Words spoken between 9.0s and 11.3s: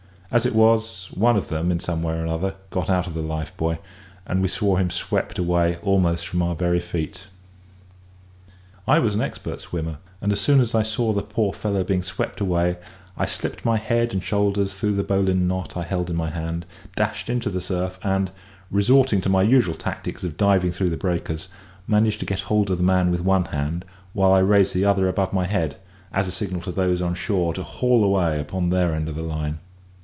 an expert swimmer; and as soon as I saw the